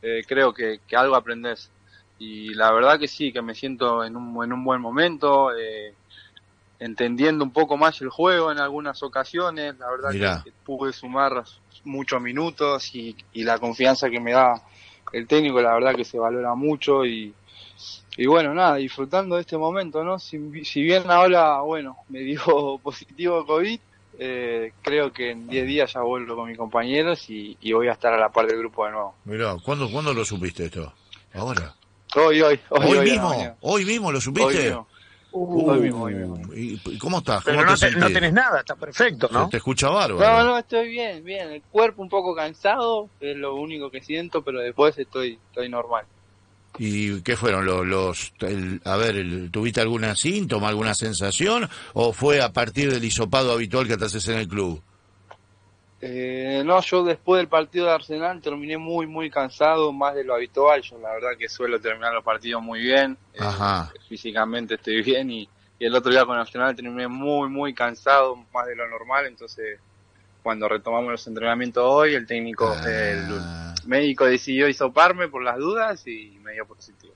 eh, 0.01 0.24
creo 0.27 0.51
que, 0.53 0.79
que, 0.88 0.95
algo 0.95 1.15
aprendes. 1.15 1.69
Y 2.18 2.56
la 2.56 2.71
verdad 2.71 2.99
que 2.99 3.07
sí, 3.07 3.31
que 3.31 3.44
me 3.44 3.54
siento 3.54 4.04
en 4.04 4.16
un, 4.16 4.44
en 4.44 4.54
un 4.54 4.63
buen 4.63 4.81
momento, 4.81 5.56
eh, 5.56 5.94
entendiendo 6.80 7.44
un 7.44 7.51
poco 7.51 7.78
más 7.78 8.01
el 8.01 8.09
juego 8.09 8.51
en 8.51 8.57
algunas 8.57 9.04
ocasiones. 9.04 9.78
La 9.78 9.92
verdad 9.92 10.44
que, 10.44 10.51
pude 10.66 10.92
sumar 10.94 11.44
muchos 11.83 12.19
minutos 12.19 12.95
y, 12.95 13.16
y 13.33 13.44
la 13.44 13.59
confianza 13.59 14.09
que 14.09 14.19
me 14.19 14.31
da 14.31 14.63
el 15.13 15.28
técnico, 15.28 15.61
la 15.61 15.75
verdad 15.75 15.95
que 15.95 16.04
se 16.04 16.18
valora 16.18 16.56
mucho 16.56 17.06
y 17.06 17.35
y 18.17 18.25
bueno, 18.25 18.53
nada, 18.53 18.75
disfrutando 18.77 19.35
de 19.35 19.41
este 19.41 19.57
momento, 19.57 20.03
¿no? 20.03 20.17
Si, 20.17 20.37
bien 20.81 21.09
ahora, 21.09 21.61
bueno, 21.61 21.97
me 22.09 22.19
dio 22.19 22.79
positivo 22.81 23.45
COVID, 23.45 23.79
eh, 24.19 24.73
creo 24.81 25.13
que 25.13 25.31
en 25.31 25.47
10 25.47 25.67
días 25.67 25.93
ya 25.93 26.01
vuelvo 26.01 26.35
con 26.35 26.49
mis 26.49 26.57
compañeros 26.57 27.29
y, 27.29 27.55
voy 27.71 27.87
a 27.87 27.91
estar 27.91 28.13
a 28.13 28.17
la 28.17 28.29
par 28.29 28.47
del 28.47 28.57
grupo 28.57 28.85
de 28.85 28.91
nuevo. 28.91 29.15
Mirá, 29.25 29.55
¿cuándo, 29.63 29.89
¿cuándo 29.91 30.13
lo 30.13 30.25
supiste 30.25 30.65
esto? 30.65 30.91
¿Ahora? 31.33 31.75
Hoy, 32.15 32.41
hoy. 32.41 32.59
¿Hoy, 32.69 32.99
mismo? 32.99 33.57
¿Hoy 33.61 33.85
mismo 33.85 34.11
lo 34.11 34.19
supiste? 34.19 34.73
Hoy 35.31 35.79
mismo. 35.81 36.03
hoy 36.03 36.15
mismo, 36.15 36.53
¿Y 36.55 36.97
cómo 36.97 37.19
estás? 37.19 37.43
Pero 37.43 37.63
no, 37.63 37.75
no, 37.75 38.07
tenés 38.07 38.33
nada, 38.33 38.61
está 38.61 38.75
perfecto, 38.75 39.29
¿no? 39.31 39.47
Te 39.49 39.57
escucha 39.57 39.89
bárbaro. 39.89 40.19
No, 40.19 40.43
no, 40.43 40.57
estoy 40.57 40.89
bien, 40.89 41.23
bien. 41.23 41.51
El 41.51 41.61
cuerpo 41.61 42.01
un 42.01 42.09
poco 42.09 42.33
cansado, 42.33 43.09
es 43.19 43.37
lo 43.37 43.53
único 43.53 43.91
que 43.91 44.01
siento, 44.01 44.41
pero 44.41 44.61
después 44.61 44.97
estoy, 44.97 45.37
estoy 45.51 45.69
normal. 45.69 46.05
¿Y 46.79 47.21
qué 47.21 47.35
fueron 47.35 47.65
los, 47.65 47.85
los 47.85 48.33
a 48.83 48.97
ver, 48.97 49.49
tuviste 49.51 49.81
alguna 49.81 50.15
síntoma, 50.15 50.69
alguna 50.69 50.93
sensación 50.93 51.67
o 51.93 52.13
fue 52.13 52.41
a 52.41 52.53
partir 52.53 52.91
del 52.91 53.03
hisopado 53.03 53.51
habitual 53.51 53.87
que 53.87 53.97
te 53.97 54.05
haces 54.05 54.27
en 54.27 54.37
el 54.37 54.47
club? 54.47 54.81
Eh, 55.99 56.61
no, 56.63 56.79
yo 56.81 57.03
después 57.03 57.39
del 57.39 57.47
partido 57.47 57.87
de 57.87 57.93
Arsenal 57.93 58.39
terminé 58.39 58.77
muy, 58.77 59.07
muy 59.07 59.31
cansado, 59.31 59.91
más 59.91 60.13
de 60.13 60.23
lo 60.23 60.35
habitual. 60.35 60.81
Yo 60.81 60.99
la 60.99 61.13
verdad 61.13 61.31
que 61.37 61.49
suelo 61.49 61.79
terminar 61.79 62.13
los 62.13 62.23
partidos 62.23 62.61
muy 62.61 62.81
bien, 62.81 63.17
eh, 63.33 63.39
físicamente 64.07 64.75
estoy 64.75 65.01
bien 65.01 65.31
y, 65.31 65.49
el 65.79 65.93
otro 65.93 66.11
día 66.11 66.25
con 66.25 66.35
Arsenal 66.35 66.75
terminé 66.75 67.07
muy, 67.07 67.49
muy 67.49 67.71
cansado, 67.71 68.35
más 68.51 68.65
de 68.65 68.75
lo 68.75 68.87
normal. 68.89 69.27
Entonces, 69.27 69.79
cuando 70.41 70.67
retomamos 70.67 71.11
los 71.11 71.27
entrenamientos 71.27 71.83
hoy, 71.85 72.15
el 72.15 72.25
técnico, 72.25 72.73
ah 72.75 73.67
médico 73.87 74.25
decidió 74.25 74.67
hisoparme 74.67 75.27
por 75.27 75.44
las 75.44 75.57
dudas 75.57 76.06
y 76.07 76.37
me 76.44 76.53
dio 76.53 76.65
positivo. 76.65 77.13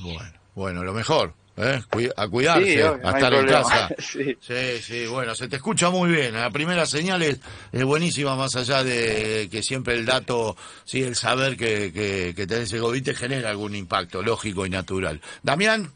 Bueno, 0.00 0.32
bueno, 0.54 0.84
lo 0.84 0.92
mejor, 0.92 1.34
¿eh? 1.56 1.80
a 2.16 2.28
cuidarse, 2.28 2.82
a 2.82 3.10
estar 3.10 3.34
en 3.34 3.46
casa. 3.46 3.88
sí. 3.98 4.36
sí. 4.80 5.06
bueno, 5.06 5.34
se 5.34 5.48
te 5.48 5.56
escucha 5.56 5.90
muy 5.90 6.10
bien. 6.10 6.34
La 6.34 6.50
primera 6.50 6.86
señal 6.86 7.22
es, 7.22 7.40
buenísima, 7.72 8.36
más 8.36 8.56
allá 8.56 8.82
de 8.84 9.48
que 9.50 9.62
siempre 9.62 9.94
el 9.94 10.06
dato, 10.06 10.56
sí, 10.84 11.02
el 11.02 11.16
saber 11.16 11.56
que, 11.56 11.92
que, 11.92 12.32
que 12.34 12.46
tenés 12.46 12.72
el 12.72 12.80
COVID 12.80 13.04
te 13.04 13.14
genera 13.14 13.50
algún 13.50 13.74
impacto 13.74 14.22
lógico 14.22 14.66
y 14.66 14.70
natural. 14.70 15.20
Damián. 15.42 15.90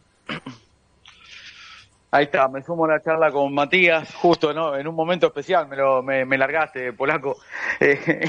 Ahí 2.14 2.25
está, 2.25 2.47
me 2.47 2.62
sumo 2.62 2.85
a 2.85 2.88
la 2.88 3.02
charla 3.02 3.33
con 3.33 3.54
Matías, 3.54 4.14
justo 4.16 4.52
¿no? 4.52 4.76
en 4.76 4.87
un 4.87 4.95
momento 4.95 5.28
especial, 5.28 5.66
me, 5.66 5.76
lo, 5.76 6.02
me, 6.02 6.26
me 6.26 6.37
largaste, 6.37 6.92
polaco. 6.92 7.38
Eh, 7.81 8.28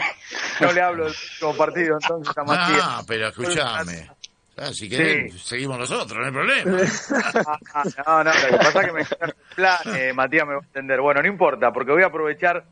no 0.62 0.72
le 0.72 0.82
hablo 0.82 1.06
del 1.06 1.56
partido 1.58 1.98
entonces 2.02 2.38
a 2.38 2.44
Matías. 2.44 2.82
Ah, 2.84 3.04
pero 3.08 3.28
escúchame. 3.28 4.10
Ah, 4.56 4.72
si 4.72 4.88
querés, 4.88 5.42
seguimos 5.42 5.80
nosotros, 5.80 6.20
no 6.20 6.26
hay 6.26 6.32
problema. 6.32 6.80
Ah, 8.06 8.24
no, 8.24 8.24
no, 8.24 8.32
lo 8.34 8.50
que 8.50 8.58
pasa 8.58 8.82
es 8.82 8.86
que 8.86 8.94
me 8.94 9.06
plan, 9.56 9.78
eh, 9.96 10.14
Matías 10.14 10.48
me 10.48 10.54
va 10.54 10.60
a 10.60 10.64
entender. 10.64 11.02
Bueno, 11.02 11.22
no 11.22 11.28
importa, 11.28 11.72
porque 11.72 11.92
voy 11.92 12.04
a 12.04 12.08
aprovechar 12.08 12.64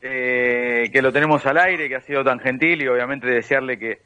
eh, 0.00 0.90
que 0.92 1.02
lo 1.02 1.12
tenemos 1.12 1.44
al 1.46 1.58
aire, 1.58 1.88
que 1.88 1.96
ha 1.96 2.00
sido 2.02 2.22
tan 2.22 2.38
gentil 2.38 2.82
y 2.82 2.86
obviamente 2.86 3.26
desearle 3.26 3.78
que, 3.78 4.02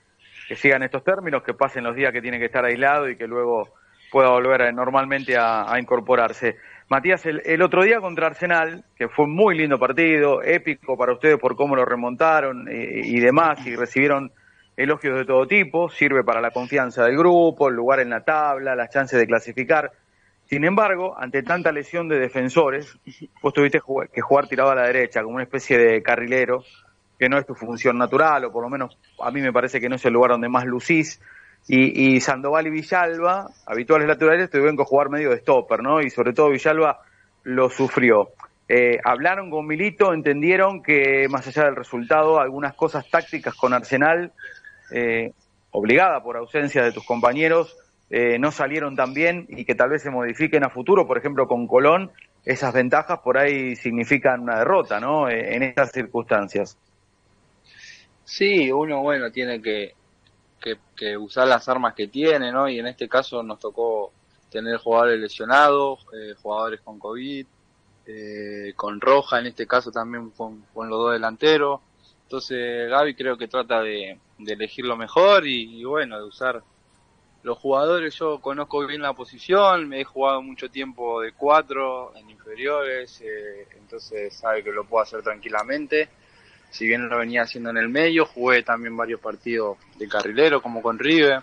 que 0.48 0.56
sigan 0.56 0.82
estos 0.82 1.04
términos, 1.04 1.42
que 1.42 1.52
pasen 1.52 1.84
los 1.84 1.94
días 1.94 2.12
que 2.12 2.22
tiene 2.22 2.38
que 2.38 2.46
estar 2.46 2.64
aislado 2.64 3.08
y 3.08 3.16
que 3.16 3.26
luego 3.26 3.74
pueda 4.10 4.30
volver 4.30 4.72
normalmente 4.72 5.36
a, 5.36 5.74
incorporarse. 5.78 6.56
Matías, 6.88 7.26
el, 7.26 7.60
otro 7.60 7.82
día 7.82 8.00
contra 8.00 8.28
Arsenal, 8.28 8.82
que 8.96 9.08
fue 9.08 9.26
un 9.26 9.34
muy 9.34 9.58
lindo 9.58 9.78
partido, 9.78 10.42
épico 10.42 10.96
para 10.96 11.12
ustedes 11.12 11.38
por 11.38 11.54
cómo 11.54 11.76
lo 11.76 11.84
remontaron 11.84 12.66
eh, 12.66 13.02
y 13.04 13.20
demás, 13.20 13.66
y 13.66 13.76
recibieron 13.76 14.32
elogios 14.74 15.18
de 15.18 15.26
todo 15.26 15.46
tipo, 15.46 15.90
sirve 15.90 16.24
para 16.24 16.40
la 16.40 16.50
confianza 16.50 17.04
del 17.04 17.18
grupo, 17.18 17.68
el 17.68 17.74
lugar 17.74 18.00
en 18.00 18.08
la 18.08 18.24
tabla, 18.24 18.74
las 18.74 18.88
chances 18.88 19.18
de 19.18 19.26
clasificar. 19.26 19.92
Sin 20.46 20.64
embargo, 20.64 21.14
ante 21.18 21.42
tanta 21.42 21.72
lesión 21.72 22.08
de 22.08 22.18
defensores, 22.18 22.96
vos 23.42 23.52
tuviste 23.52 23.80
que 24.12 24.20
jugar 24.22 24.48
tirado 24.48 24.70
a 24.70 24.74
la 24.74 24.86
derecha, 24.86 25.22
como 25.22 25.34
una 25.34 25.44
especie 25.44 25.76
de 25.76 26.02
carrilero, 26.02 26.64
que 27.18 27.28
no 27.28 27.36
es 27.36 27.44
tu 27.44 27.54
función 27.54 27.98
natural, 27.98 28.46
o 28.46 28.52
por 28.52 28.62
lo 28.62 28.70
menos 28.70 28.96
a 29.20 29.30
mí 29.30 29.42
me 29.42 29.52
parece 29.52 29.78
que 29.78 29.90
no 29.90 29.96
es 29.96 30.04
el 30.06 30.14
lugar 30.14 30.30
donde 30.30 30.48
más 30.48 30.64
lucís. 30.64 31.20
Y, 31.70 32.18
Sandoval 32.20 32.66
y 32.66 32.70
Villalba, 32.70 33.50
habituales 33.66 34.08
laterales, 34.08 34.48
tuvieron 34.48 34.76
que 34.76 34.84
jugar 34.84 35.10
medio 35.10 35.30
de 35.30 35.38
stopper, 35.38 35.82
¿no? 35.82 36.00
Y 36.00 36.08
sobre 36.08 36.32
todo 36.32 36.48
Villalba 36.48 37.02
lo 37.42 37.68
sufrió. 37.68 38.30
Eh, 38.68 38.98
hablaron 39.04 39.50
con 39.50 39.66
Milito, 39.66 40.12
entendieron 40.12 40.82
que 40.82 41.26
más 41.28 41.46
allá 41.46 41.64
del 41.64 41.76
resultado, 41.76 42.40
algunas 42.40 42.74
cosas 42.74 43.08
tácticas 43.10 43.54
con 43.54 43.72
Arsenal, 43.74 44.32
eh, 44.92 45.32
obligada 45.70 46.22
por 46.22 46.36
ausencia 46.36 46.82
de 46.82 46.92
tus 46.92 47.04
compañeros, 47.04 47.76
eh, 48.10 48.38
no 48.38 48.50
salieron 48.50 48.96
tan 48.96 49.12
bien 49.12 49.46
y 49.50 49.66
que 49.66 49.74
tal 49.74 49.90
vez 49.90 50.02
se 50.02 50.10
modifiquen 50.10 50.64
a 50.64 50.70
futuro, 50.70 51.06
por 51.06 51.18
ejemplo 51.18 51.46
con 51.46 51.66
Colón, 51.66 52.10
esas 52.44 52.72
ventajas 52.72 53.18
por 53.20 53.36
ahí 53.36 53.76
significan 53.76 54.40
una 54.40 54.58
derrota, 54.58 55.00
¿no? 55.00 55.28
en 55.28 55.62
estas 55.62 55.92
circunstancias. 55.92 56.78
Sí, 58.24 58.70
uno, 58.70 59.02
bueno, 59.02 59.30
tiene 59.30 59.60
que, 59.62 59.94
que, 60.60 61.16
usar 61.16 61.48
las 61.48 61.68
armas 61.68 61.94
que 61.94 62.08
tiene, 62.08 62.52
¿no? 62.52 62.68
Y 62.68 62.78
en 62.78 62.86
este 62.86 63.08
caso 63.08 63.42
nos 63.42 63.58
tocó 63.58 64.12
tener 64.50 64.78
jugadores 64.78 65.20
lesionados, 65.20 66.06
eh, 66.12 66.34
jugadores 66.40 66.80
con 66.80 66.98
COVID, 66.98 67.46
eh, 68.06 68.72
con 68.74 69.00
Roja, 69.00 69.38
en 69.38 69.46
este 69.46 69.66
caso 69.66 69.90
también 69.90 70.30
con, 70.30 70.64
los 70.74 70.90
dos 70.90 71.12
delanteros. 71.12 71.80
Entonces 72.24 72.88
Gaby 72.88 73.14
creo 73.14 73.38
que 73.38 73.48
trata 73.48 73.82
de, 73.82 74.18
elegir 74.46 74.84
lo 74.84 74.96
mejor 74.96 75.46
y, 75.46 75.82
bueno, 75.84 76.18
de 76.18 76.24
usar 76.24 76.62
los 77.42 77.58
jugadores. 77.58 78.14
Yo 78.16 78.40
conozco 78.40 78.86
bien 78.86 79.02
la 79.02 79.12
posición, 79.12 79.88
me 79.88 80.00
he 80.00 80.04
jugado 80.04 80.42
mucho 80.42 80.70
tiempo 80.70 81.20
de 81.20 81.32
cuatro 81.32 82.12
en 82.16 82.30
inferiores, 82.30 83.20
eh, 83.22 83.66
entonces 83.78 84.34
sabe 84.34 84.62
que 84.62 84.72
lo 84.72 84.84
puedo 84.84 85.02
hacer 85.02 85.22
tranquilamente 85.22 86.08
si 86.70 86.86
bien 86.86 87.08
lo 87.08 87.18
venía 87.18 87.42
haciendo 87.42 87.70
en 87.70 87.78
el 87.78 87.88
medio, 87.88 88.26
jugué 88.26 88.62
también 88.62 88.96
varios 88.96 89.20
partidos 89.20 89.78
de 89.96 90.08
carrilero 90.08 90.60
como 90.60 90.82
con 90.82 90.98
River, 90.98 91.42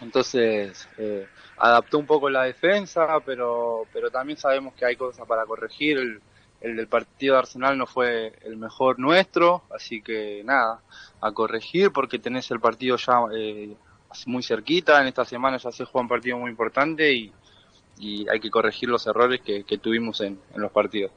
entonces 0.00 0.88
eh, 0.98 1.26
adaptó 1.56 1.98
un 1.98 2.06
poco 2.06 2.28
la 2.28 2.44
defensa, 2.44 3.20
pero, 3.24 3.86
pero 3.92 4.10
también 4.10 4.38
sabemos 4.38 4.74
que 4.74 4.84
hay 4.84 4.96
cosas 4.96 5.26
para 5.26 5.46
corregir, 5.46 5.98
el, 5.98 6.76
del 6.76 6.88
partido 6.88 7.34
de 7.34 7.40
Arsenal 7.40 7.76
no 7.76 7.86
fue 7.86 8.32
el 8.42 8.56
mejor 8.56 8.98
nuestro, 8.98 9.64
así 9.74 10.00
que 10.00 10.42
nada, 10.44 10.80
a 11.20 11.32
corregir 11.32 11.90
porque 11.90 12.18
tenés 12.18 12.50
el 12.50 12.60
partido 12.60 12.96
ya 12.96 13.20
eh, 13.34 13.76
muy 14.26 14.42
cerquita, 14.42 15.00
en 15.00 15.08
esta 15.08 15.24
semana 15.24 15.58
ya 15.58 15.70
se 15.70 15.84
juega 15.84 16.02
un 16.02 16.08
partido 16.08 16.38
muy 16.38 16.50
importante 16.50 17.12
y, 17.12 17.32
hay 18.28 18.40
que 18.40 18.50
corregir 18.50 18.88
los 18.88 19.06
errores 19.06 19.40
que, 19.40 19.78
tuvimos 19.78 20.20
en 20.20 20.40
los 20.56 20.72
partidos. 20.72 21.12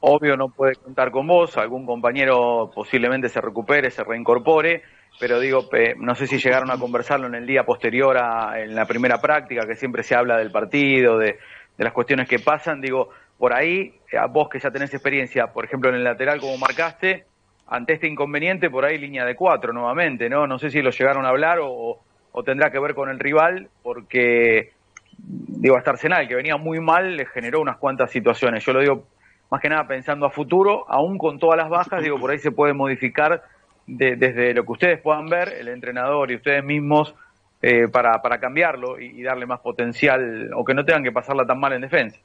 Obvio 0.00 0.36
no 0.36 0.48
puede 0.50 0.74
contar 0.76 1.10
con 1.10 1.26
vos, 1.26 1.56
algún 1.56 1.86
compañero 1.86 2.70
posiblemente 2.74 3.28
se 3.28 3.40
recupere, 3.40 3.90
se 3.90 4.04
reincorpore, 4.04 4.82
pero 5.18 5.40
digo, 5.40 5.68
no 5.98 6.14
sé 6.14 6.26
si 6.26 6.38
llegaron 6.38 6.70
a 6.70 6.78
conversarlo 6.78 7.26
en 7.26 7.34
el 7.34 7.46
día 7.46 7.64
posterior 7.64 8.18
a 8.18 8.60
en 8.60 8.74
la 8.74 8.84
primera 8.84 9.20
práctica, 9.20 9.66
que 9.66 9.74
siempre 9.74 10.02
se 10.02 10.14
habla 10.14 10.36
del 10.36 10.50
partido, 10.50 11.16
de, 11.18 11.38
las 11.78 11.92
cuestiones 11.92 12.28
que 12.28 12.38
pasan, 12.38 12.80
digo, 12.80 13.08
por 13.38 13.54
ahí, 13.54 13.94
a 14.18 14.26
vos 14.26 14.48
que 14.50 14.58
ya 14.58 14.70
tenés 14.70 14.92
experiencia, 14.92 15.46
por 15.48 15.64
ejemplo 15.64 15.88
en 15.88 15.96
el 15.96 16.04
lateral 16.04 16.40
como 16.40 16.58
marcaste, 16.58 17.24
ante 17.66 17.94
este 17.94 18.06
inconveniente, 18.06 18.70
por 18.70 18.84
ahí 18.84 18.98
línea 18.98 19.24
de 19.24 19.34
cuatro 19.34 19.72
nuevamente, 19.72 20.28
¿no? 20.28 20.46
No 20.46 20.58
sé 20.58 20.70
si 20.70 20.82
lo 20.82 20.90
llegaron 20.90 21.24
a 21.24 21.30
hablar 21.30 21.58
o, 21.60 21.98
o 22.32 22.42
tendrá 22.42 22.70
que 22.70 22.78
ver 22.78 22.94
con 22.94 23.08
el 23.08 23.18
rival, 23.18 23.68
porque, 23.82 24.72
digo, 25.18 25.76
hasta 25.76 25.90
Arsenal, 25.92 26.28
que 26.28 26.34
venía 26.34 26.56
muy 26.58 26.80
mal, 26.80 27.16
le 27.16 27.26
generó 27.26 27.60
unas 27.60 27.78
cuantas 27.78 28.10
situaciones. 28.10 28.64
Yo 28.64 28.72
lo 28.72 28.80
digo 28.80 29.06
más 29.50 29.60
que 29.60 29.68
nada 29.68 29.86
pensando 29.86 30.26
a 30.26 30.30
futuro, 30.30 30.84
aún 30.88 31.18
con 31.18 31.38
todas 31.38 31.56
las 31.56 31.68
bajas, 31.68 32.02
digo, 32.02 32.18
por 32.18 32.30
ahí 32.30 32.38
se 32.38 32.50
puede 32.50 32.72
modificar 32.72 33.44
desde 33.86 34.52
lo 34.52 34.64
que 34.64 34.72
ustedes 34.72 35.00
puedan 35.00 35.26
ver, 35.28 35.48
el 35.52 35.68
entrenador 35.68 36.30
y 36.30 36.36
ustedes 36.36 36.64
mismos, 36.64 37.14
eh, 37.62 37.88
para, 37.88 38.20
para 38.20 38.38
cambiarlo 38.38 39.00
y, 39.00 39.22
darle 39.22 39.46
más 39.46 39.60
potencial 39.60 40.50
o 40.54 40.64
que 40.64 40.74
no 40.74 40.84
tengan 40.84 41.02
que 41.02 41.10
pasarla 41.10 41.46
tan 41.46 41.58
mal 41.58 41.72
en 41.72 41.80
defensa. 41.80 42.18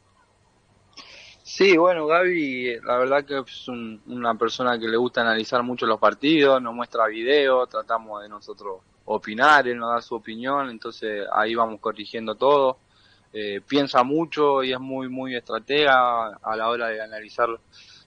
Sí, 1.42 1.78
bueno, 1.78 2.06
Gaby, 2.06 2.82
la 2.84 2.98
verdad 2.98 3.26
que 3.26 3.40
es 3.40 3.68
una 3.68 4.36
persona 4.36 4.78
que 4.78 4.88
le 4.88 4.98
gusta 4.98 5.22
analizar 5.22 5.64
mucho 5.64 5.86
los 5.86 6.00
partidos, 6.00 6.62
nos 6.62 6.76
muestra 6.76 7.08
videos, 7.08 7.70
tratamos 7.70 8.22
de 8.22 8.30
nosotros 8.30 8.82
opinar, 9.06 9.68
él 9.68 9.78
nos 9.78 9.94
da 9.94 10.02
su 10.02 10.16
opinión, 10.16 10.70
entonces 10.70 11.26
ahí 11.34 11.56
vamos 11.56 11.80
corrigiendo 11.80 12.36
todo. 12.36 12.78
Eh, 13.34 13.62
piensa 13.66 14.04
mucho 14.04 14.62
y 14.62 14.74
es 14.74 14.80
muy, 14.80 15.08
muy 15.08 15.36
estratega 15.36 16.36
a 16.36 16.56
la 16.58 16.70
hora 16.70 16.88
de 16.88 17.02
analizar 17.02 17.48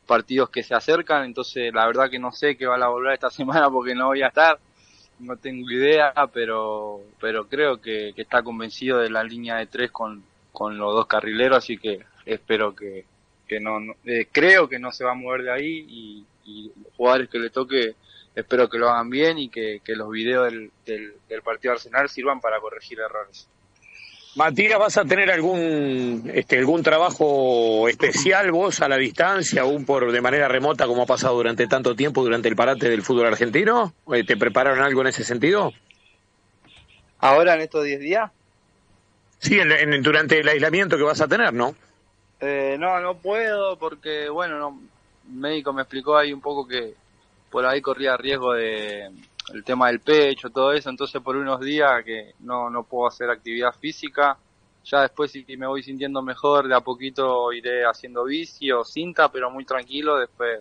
partidos 0.06 0.50
que 0.50 0.62
se 0.62 0.74
acercan, 0.74 1.24
entonces 1.24 1.72
la 1.72 1.86
verdad 1.86 2.10
que 2.10 2.18
no 2.18 2.30
sé 2.30 2.56
qué 2.58 2.66
va 2.66 2.76
a 2.76 2.88
volver 2.88 3.14
esta 3.14 3.30
semana 3.30 3.70
porque 3.70 3.94
no 3.94 4.08
voy 4.08 4.22
a 4.22 4.28
estar, 4.28 4.58
no 5.20 5.36
tengo 5.38 5.70
idea, 5.70 6.12
pero, 6.32 7.00
pero 7.20 7.48
creo 7.48 7.80
que, 7.80 8.12
está 8.16 8.42
convencido 8.42 8.98
de 8.98 9.08
la 9.08 9.24
línea 9.24 9.56
de 9.56 9.66
tres 9.66 9.90
con, 9.90 10.22
con 10.52 10.76
los 10.76 10.92
dos 10.92 11.06
carrileros, 11.06 11.58
así 11.58 11.78
que 11.78 12.00
espero 12.26 12.74
que, 12.74 13.06
que 13.48 13.60
no, 13.60 13.78
eh, 14.04 14.28
creo 14.30 14.68
que 14.68 14.78
no 14.78 14.92
se 14.92 15.04
va 15.04 15.12
a 15.12 15.14
mover 15.14 15.42
de 15.44 15.52
ahí 15.52 15.86
y, 15.88 16.26
los 16.46 16.92
jugadores 16.94 17.30
que 17.30 17.38
le 17.38 17.48
toque 17.48 17.94
espero 18.34 18.68
que 18.68 18.76
lo 18.76 18.90
hagan 18.90 19.08
bien 19.08 19.38
y 19.38 19.48
que, 19.48 19.80
los 19.86 20.10
videos 20.10 20.52
del, 20.52 20.70
del, 20.84 21.14
del 21.26 21.40
partido 21.40 21.72
Arsenal 21.72 22.10
sirvan 22.10 22.42
para 22.42 22.60
corregir 22.60 23.00
errores. 23.00 23.48
Matías, 24.36 24.80
¿vas 24.80 24.96
a 24.96 25.04
tener 25.04 25.30
algún 25.30 26.28
este, 26.34 26.58
algún 26.58 26.82
trabajo 26.82 27.88
especial 27.88 28.50
vos 28.50 28.80
a 28.80 28.88
la 28.88 28.96
distancia, 28.96 29.62
aún 29.62 29.84
por 29.84 30.10
de 30.10 30.20
manera 30.20 30.48
remota, 30.48 30.86
como 30.86 31.02
ha 31.02 31.06
pasado 31.06 31.36
durante 31.36 31.68
tanto 31.68 31.94
tiempo 31.94 32.24
durante 32.24 32.48
el 32.48 32.56
parate 32.56 32.88
del 32.88 33.02
fútbol 33.02 33.26
argentino? 33.26 33.92
Eh, 34.12 34.24
¿Te 34.24 34.36
prepararon 34.36 34.80
algo 34.80 35.02
en 35.02 35.06
ese 35.08 35.22
sentido? 35.22 35.72
¿Ahora 37.20 37.54
en 37.54 37.60
estos 37.60 37.84
10 37.84 38.00
días? 38.00 38.30
Sí, 39.38 39.58
en, 39.60 40.02
durante 40.02 40.40
el 40.40 40.48
aislamiento 40.48 40.96
que 40.96 41.04
vas 41.04 41.20
a 41.20 41.28
tener, 41.28 41.52
¿no? 41.52 41.76
Eh, 42.40 42.76
no, 42.78 42.98
no 43.00 43.16
puedo 43.18 43.78
porque, 43.78 44.28
bueno, 44.28 44.58
no, 44.58 44.80
el 45.28 45.34
médico 45.36 45.72
me 45.72 45.82
explicó 45.82 46.16
ahí 46.16 46.32
un 46.32 46.40
poco 46.40 46.66
que 46.66 46.94
por 47.50 47.64
ahí 47.66 47.80
corría 47.80 48.16
riesgo 48.16 48.52
de 48.52 49.10
el 49.52 49.64
tema 49.64 49.88
del 49.88 50.00
pecho, 50.00 50.50
todo 50.50 50.72
eso, 50.72 50.90
entonces 50.90 51.20
por 51.20 51.36
unos 51.36 51.60
días 51.60 52.02
que 52.04 52.34
no, 52.40 52.70
no 52.70 52.84
puedo 52.84 53.08
hacer 53.08 53.28
actividad 53.28 53.74
física, 53.74 54.38
ya 54.84 55.02
después 55.02 55.30
si 55.30 55.44
me 55.56 55.66
voy 55.66 55.82
sintiendo 55.82 56.22
mejor, 56.22 56.68
de 56.68 56.74
a 56.74 56.80
poquito 56.80 57.52
iré 57.52 57.84
haciendo 57.84 58.24
bici 58.24 58.70
o 58.70 58.84
cinta, 58.84 59.30
pero 59.30 59.50
muy 59.50 59.64
tranquilo, 59.64 60.18
después 60.18 60.60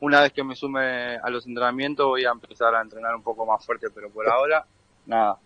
una 0.00 0.22
vez 0.22 0.32
que 0.32 0.42
me 0.42 0.56
sume 0.56 1.16
a 1.16 1.28
los 1.30 1.46
entrenamientos 1.46 2.06
voy 2.06 2.24
a 2.24 2.30
empezar 2.30 2.74
a 2.74 2.82
entrenar 2.82 3.14
un 3.14 3.22
poco 3.22 3.44
más 3.44 3.64
fuerte, 3.64 3.88
pero 3.94 4.10
por 4.10 4.28
ahora, 4.28 4.64
nada. 5.06 5.36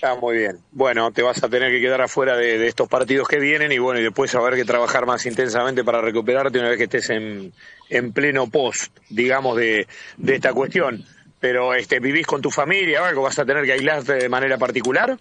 Ya, 0.00 0.14
muy 0.14 0.36
bien. 0.36 0.60
Bueno, 0.70 1.10
te 1.10 1.22
vas 1.22 1.42
a 1.42 1.48
tener 1.48 1.72
que 1.72 1.80
quedar 1.80 2.00
afuera 2.00 2.36
de, 2.36 2.68
estos 2.68 2.88
partidos 2.88 3.26
que 3.26 3.40
vienen 3.40 3.72
y 3.72 3.78
bueno, 3.78 3.98
y 3.98 4.04
después 4.04 4.32
haber 4.36 4.54
que 4.54 4.64
trabajar 4.64 5.06
más 5.06 5.26
intensamente 5.26 5.82
para 5.82 6.00
recuperarte 6.00 6.60
una 6.60 6.68
vez 6.68 6.78
que 6.78 6.84
estés 6.84 7.10
en, 7.10 7.52
en 7.88 8.12
pleno 8.12 8.48
post, 8.48 8.96
digamos, 9.08 9.56
de, 9.56 9.88
de 10.16 10.34
esta 10.36 10.52
cuestión 10.52 11.04
pero 11.40 11.74
este, 11.74 12.00
¿vivís 12.00 12.26
con 12.26 12.42
tu 12.42 12.50
familia 12.50 13.02
o 13.02 13.04
algo? 13.04 13.22
¿Vas 13.22 13.38
a 13.38 13.44
tener 13.44 13.64
que 13.64 13.72
aislarte 13.72 14.14
de 14.14 14.28
manera 14.28 14.58
particular? 14.58 15.18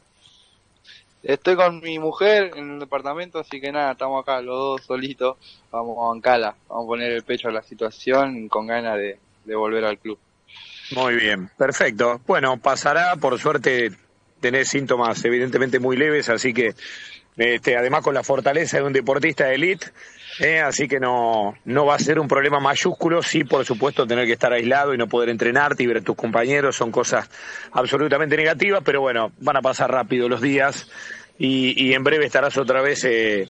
Estoy 1.23 1.55
con 1.55 1.81
mi 1.81 1.99
mujer 1.99 2.51
en 2.55 2.73
el 2.73 2.79
departamento, 2.79 3.39
así 3.39 3.59
que 3.59 3.71
nada, 3.71 3.91
estamos 3.91 4.21
acá 4.21 4.41
los 4.41 4.55
dos 4.55 4.85
solitos. 4.85 5.37
Vamos 5.71 5.97
a 5.97 6.09
bancarla, 6.09 6.55
vamos 6.69 6.85
a 6.85 6.87
poner 6.87 7.11
el 7.11 7.23
pecho 7.23 7.49
a 7.49 7.51
la 7.51 7.63
situación 7.63 8.47
con 8.47 8.67
ganas 8.67 8.97
de, 8.97 9.17
de 9.43 9.55
volver 9.55 9.83
al 9.85 9.97
club. 9.97 10.17
Muy 10.91 11.15
bien, 11.15 11.49
perfecto. 11.57 12.21
Bueno, 12.25 12.57
pasará, 12.57 13.15
por 13.17 13.37
suerte 13.39 13.91
tenés 14.39 14.69
síntomas 14.69 15.23
evidentemente 15.25 15.79
muy 15.79 15.97
leves, 15.97 16.29
así 16.29 16.53
que 16.53 16.75
este, 17.37 17.77
además 17.77 18.03
con 18.03 18.13
la 18.13 18.23
fortaleza 18.23 18.77
de 18.77 18.83
un 18.83 18.93
deportista 18.93 19.45
de 19.45 19.55
elite, 19.55 19.87
eh, 20.39 20.59
así 20.59 20.87
que 20.87 20.99
no, 20.99 21.55
no 21.65 21.85
va 21.85 21.95
a 21.95 21.99
ser 21.99 22.19
un 22.19 22.27
problema 22.27 22.59
mayúsculo, 22.59 23.21
sí, 23.21 23.43
por 23.43 23.65
supuesto, 23.65 24.05
tener 24.05 24.25
que 24.25 24.33
estar 24.33 24.51
aislado 24.51 24.93
y 24.93 24.97
no 24.97 25.07
poder 25.07 25.29
entrenarte 25.29 25.83
y 25.83 25.87
ver 25.87 25.97
a 25.97 26.01
tus 26.01 26.15
compañeros 26.15 26.75
son 26.75 26.91
cosas 26.91 27.29
absolutamente 27.71 28.35
negativas, 28.35 28.81
pero 28.83 29.01
bueno, 29.01 29.31
van 29.39 29.57
a 29.57 29.61
pasar 29.61 29.91
rápido 29.91 30.27
los 30.27 30.41
días 30.41 30.89
y, 31.37 31.87
y 31.87 31.93
en 31.93 32.03
breve 32.03 32.25
estarás 32.25 32.57
otra 32.57 32.81
vez 32.81 33.03
eh, 33.05 33.45